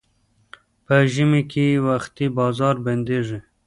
[0.85, 3.39] په ژمي کې وختي بازار بندېږي.